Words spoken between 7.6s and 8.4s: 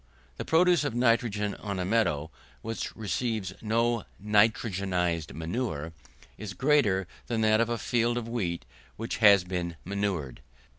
of a field of